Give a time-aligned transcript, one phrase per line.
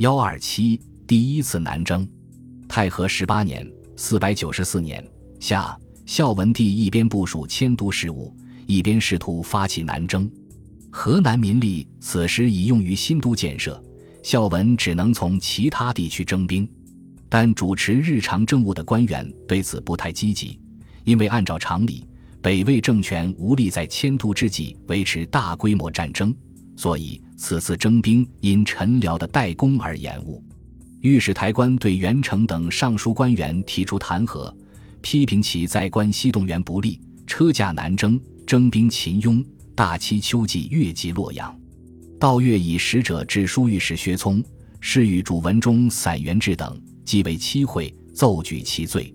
[0.00, 2.08] 幺二七第一次南征。
[2.66, 5.06] 太和十八年（四百九十四年）
[5.40, 8.34] 夏，孝文帝一边部署迁都事务，
[8.66, 10.30] 一边试图发起南征。
[10.90, 13.78] 河南民力此时已用于新都建设，
[14.22, 16.66] 孝文只能从其他地区征兵。
[17.28, 20.58] 但主持日常政务的官员对此不太积极，
[21.04, 22.08] 因为按照常理，
[22.40, 26.34] 北魏政权无力在迁都之际维持大规模战争，
[26.80, 30.42] 所以此次征兵因陈辽的代工而延误。
[31.02, 34.50] 御史台官对袁成等尚书官员提出弹劾，
[35.02, 41.54] 批评其在关西动员不利，车驾南征，征兵秦雍，大期秋季越级洛阳。
[42.18, 44.42] 道月以使者致书御史薛聪，
[44.80, 46.80] 示与主文中散元志等。
[47.04, 49.12] 即为七会奏举其罪，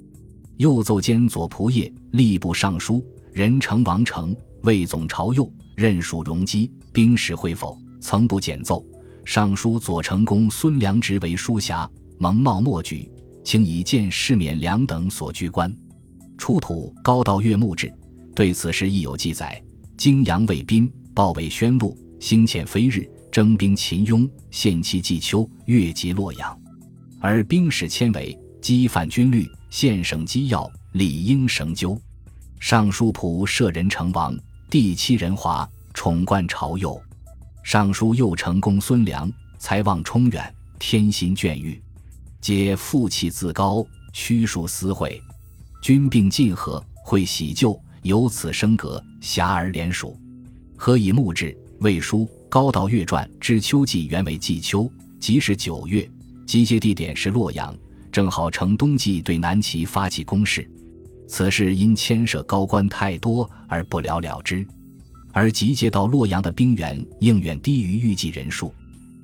[0.58, 3.04] 又奏监左仆射、吏部尚书
[3.34, 8.82] 任城王成、魏总朝右任属容基兵使会否，曾不简奏。
[9.26, 11.86] 尚书左丞公孙良直为书匣，
[12.18, 13.12] 蒙冒莫举，
[13.44, 15.70] 请以见世免良等所居官。
[16.38, 17.94] 出土高道岳墓志，
[18.34, 19.62] 对此事亦有记载：
[19.98, 26.58] 泾阳卫兵报为宣禄，兴遣飞日征兵秦雍，献期季秋，越及洛阳。
[27.20, 32.00] 而兵士迁为机犯军律，县省机要，理应绳究。
[32.58, 34.34] 尚书仆射人成王，
[34.70, 37.02] 第七人华，宠冠朝右。
[37.64, 41.82] 尚书右丞公孙良，才望冲远，天心眷欲，
[42.40, 45.20] 皆负气自高，屈属私会。
[45.82, 50.20] 军病尽和，会喜旧，由此升格，遐而连属。
[50.76, 56.08] 何以墓志、魏书、高道月传之秋季原为季秋，即是九月。
[56.46, 57.76] 集结地点是洛阳，
[58.12, 60.70] 正好乘冬季对南齐发起攻势。
[61.28, 64.68] 此事因牵涉高官太多而不了了之，
[65.36, 68.74] 而集结到洛阳的兵员应远低于预计人数。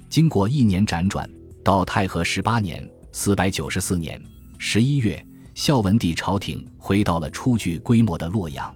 [0.10, 1.28] 经过一年辗转，
[1.64, 4.22] 到太和十八年（四百九十四年）
[4.60, 8.76] 十一月，孝文帝朝廷回到了初具规模的洛阳。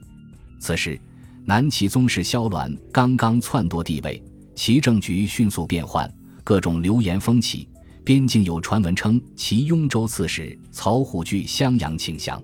[0.61, 0.97] 此时，
[1.43, 4.23] 南齐宗室萧鸾刚刚篡夺帝位，
[4.55, 6.09] 其政局迅速变换，
[6.41, 7.67] 各种流言风起。
[8.05, 12.41] 边境有传闻称其雍州刺史曹虎据襄阳请降，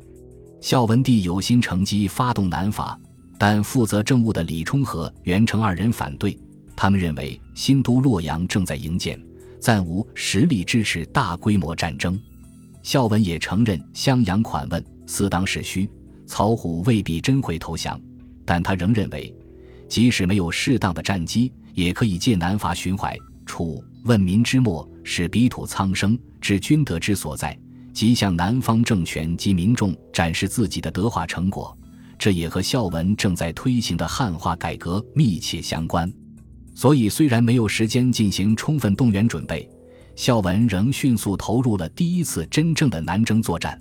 [0.60, 3.00] 孝文帝有心乘机发动南伐，
[3.44, 6.38] 但负责政务的李冲和袁成二人反对。
[6.76, 9.20] 他们认为新都洛阳正在营建，
[9.60, 12.22] 暂无实力支持大规模战争。
[12.84, 15.90] 孝文也承认襄阳款问似当是虚，
[16.28, 18.00] 曹虎未必真会投降，
[18.46, 19.36] 但他仍认为，
[19.90, 23.84] 即使没有适当的战机，也可以借南伐巡淮楚。
[24.04, 27.58] 问民之末，使彼土苍生，知君德之所在，
[27.92, 31.76] 即向南方政权及民众展示自己的德化成果。
[32.22, 36.08] 这也和孝文正在推行的汉化改革密切相关。
[36.76, 39.68] 所以，虽然没有时间进行充分动员准备，
[40.16, 43.76] 孝文仍迅速投入了第一次真正的南征作战。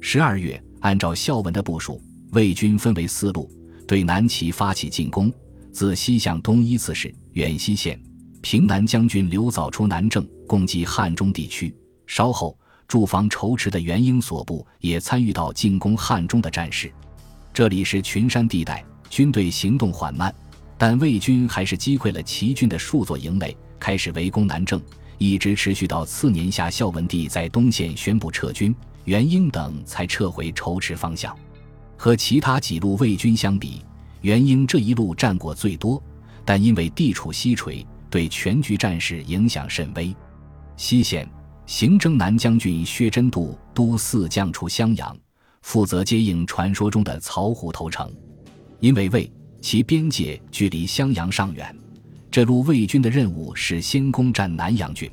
[0.00, 2.00] 十二月，按照孝文的部署，
[2.30, 3.50] 魏军分为四路，
[3.84, 5.32] 对南齐发起进攻，
[5.72, 8.00] 自西向东依次是远西线。
[8.42, 11.74] 平南将军刘藻出南郑，攻击汉中地区。
[12.06, 12.56] 稍后，
[12.86, 16.88] 驻防仇池的元英所部也参与到进攻汉中的战事。
[17.54, 20.34] 这里是群山地带，军队行动缓慢，
[20.78, 24.80] 但魏军还是击溃了齐军的数座营垒，开始围攻南郑，
[25.18, 28.74] 一直持续到次年夏，孝文帝在东线宣布撤军，
[29.04, 31.36] 元英等才撤回仇池方向。
[31.98, 33.84] 和其他几路魏军相比，
[34.22, 36.02] 元英这一路战果最多，
[36.46, 37.84] 但因为地处西陲。
[38.08, 40.14] 对全局战事影响甚微。
[40.76, 41.26] 西线
[41.64, 45.16] 行征南将军薛真度督四将出襄阳，
[45.62, 48.12] 负责接应传说中的曹虎投诚。
[48.80, 51.74] 因为魏其边界距离襄阳尚远，
[52.30, 55.10] 这路魏军的任务是先攻占南阳郡。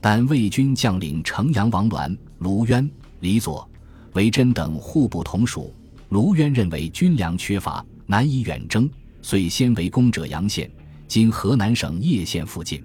[0.00, 2.88] 但魏军将领城阳王鸾、卢渊、
[3.20, 3.68] 李左、
[4.12, 5.74] 韦真等互不同属。
[6.10, 8.88] 卢渊认为军粮缺乏，难以远征，
[9.22, 10.70] 遂先围攻者阳县。
[11.08, 12.80] 今河南省叶县附近，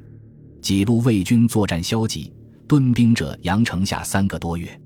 [0.61, 2.34] 几路魏军作战消极，
[2.67, 4.80] 屯兵者阳城下三个多月。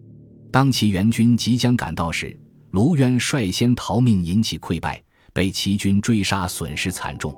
[0.56, 2.34] 当其援军即将赶到时，
[2.72, 5.04] 卢渊率先逃命，引起溃败，
[5.34, 7.36] 被齐军追杀，损失惨重。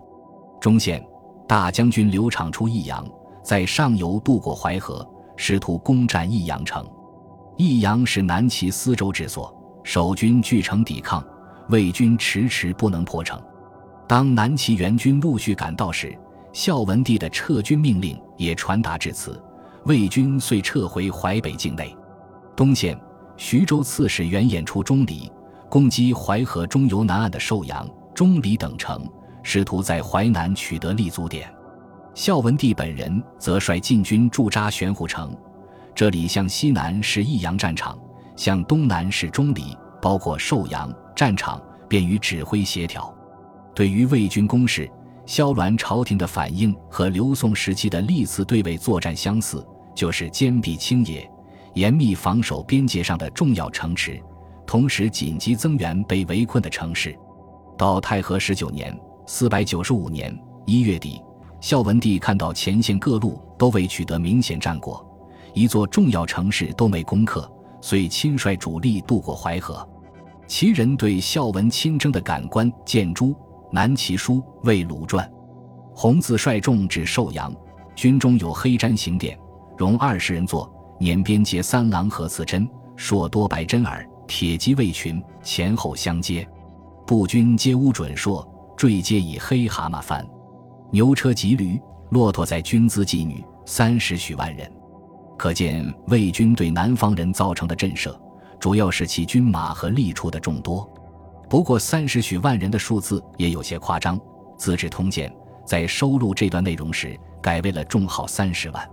[0.62, 1.04] 中线
[1.48, 3.04] 大将军刘畅出益阳，
[3.44, 5.04] 在上游渡过淮河，
[5.36, 6.88] 试图攻占益阳城。
[7.58, 9.52] 益阳是南齐司州之所，
[9.84, 11.25] 守军据城抵抗，
[11.69, 13.42] 魏军迟迟不能破城。
[14.08, 16.16] 当南齐援军陆续赶到时，
[16.54, 19.44] 孝文帝的撤军命令也传达至此，
[19.86, 21.98] 魏军遂撤回淮北境内。
[22.56, 23.00] 东线，
[23.38, 25.31] 徐州刺史袁衍出钟离，
[25.69, 29.07] 攻击淮河中游南岸的寿阳、钟离等城，
[29.44, 31.48] 试图在淮南取得立足点。
[32.16, 35.38] 孝文帝本人则率禁军驻扎玄虎城，
[35.94, 37.95] 这里向西南是益阳战场，
[38.36, 43.13] 向东南是钟离，包括寿阳战场，便于指挥协调。
[43.75, 44.90] 对于魏军攻势，
[45.28, 49.63] 萧鸾朝廷的反应和刘宋时期的历次对魏作战相似，
[49.94, 51.30] 就是坚壁清野，
[51.78, 54.20] 严密防守边界上的重要城池，
[54.66, 57.16] 同时紧急增援被围困的城市。
[57.78, 60.36] 到太和十九年（四百九十五年）
[60.66, 61.22] 一月底，
[61.62, 65.06] 孝文帝看到前线各路都未取得明显战果，
[65.54, 67.48] 一座重要城市都没攻克，
[67.80, 69.88] 遂亲率主力渡过淮河。
[70.48, 73.36] 其人对孝文亲征的感官见诸。
[73.72, 75.30] 南齐书魏鲁传，
[75.94, 77.54] 洪自率众至寿阳，
[77.94, 79.38] 军中有黑毡行殿，
[79.78, 86.48] 容二十人坐，辇边结三郎和刺针，硕多白针耳，铁骑卫群前后相接，
[87.06, 90.28] 步军皆乌准硕，坠阶以黑蛤蟆翻，
[90.92, 91.80] 牛车及驴，
[92.10, 94.72] 骆驼载军资妓女三十许万人，
[95.38, 98.16] 可见魏军对南方人造成的震慑，
[98.60, 100.90] 主要是其军马和吏畜的众多。
[101.48, 104.20] 不过三十许万人的数字也有些夸张，
[104.58, 105.30] 《资治通鉴》
[105.66, 108.90] 在收录这段内容时改为了众号三十万。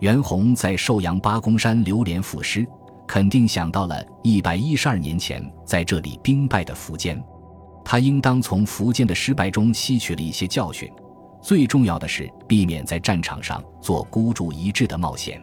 [0.00, 2.66] 袁弘在寿阳八公山流连赋诗，
[3.06, 7.22] 肯定想到了一百一十二年前在这里兵败的苻坚，
[7.84, 10.90] 他应当从苻坚的失败中吸取了一些教训。
[11.40, 15.42] 最重要的是避免在战场上做孤注一掷的冒险。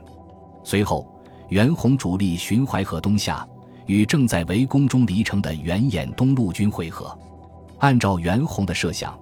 [0.64, 1.08] 随后，
[1.50, 3.48] 袁弘主力巡淮河东下。
[3.86, 7.14] 与正在围攻中离城的袁衍东路军会合。
[7.80, 9.14] 按照袁弘的设想，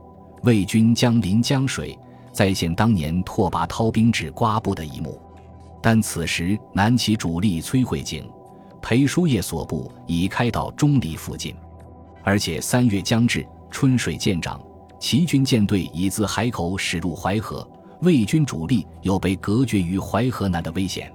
[0.44, 1.98] 魏军将临江水，
[2.32, 5.20] 再现当年拓跋焘兵至瓜埠的一幕。
[5.82, 8.30] 但此时南齐主力崔慧景、
[8.82, 11.56] 裴叔业所部已开到钟离附近，
[12.24, 14.62] 而且三月将至，春水渐涨，
[15.00, 17.68] 齐军舰队已自海口驶入淮河，
[18.02, 21.12] 魏军主力又被隔绝于淮河南的危险。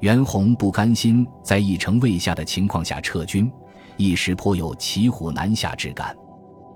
[0.00, 3.50] 袁弘不甘心在一城未下的情况下撤军，
[3.96, 6.14] 一时颇有骑虎难下之感。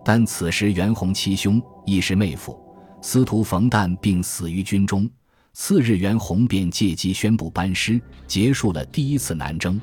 [0.03, 2.59] 但此时袁弘七兄亦是妹夫
[3.03, 5.09] 司徒冯诞并死于军中。
[5.53, 9.81] 次日，袁弘便借机宣布班师，结束了第一次南征。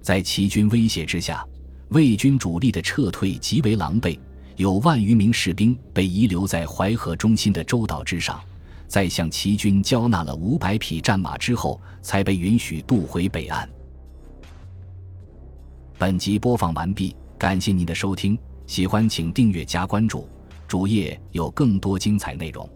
[0.00, 1.44] 在齐军威胁之下，
[1.88, 4.18] 魏军主力的撤退极为狼狈，
[4.56, 8.40] 有万余名士兵被遗留在淮河中心的洲岛之上。
[8.86, 13.68] 在向齐军交纳了五百匹战马之后，才被允许渡回北岸。
[15.98, 20.28] 本集播放完毕，感谢您的收听，喜欢请订阅加关注，
[20.70, 22.70] 主页有更多精彩内容。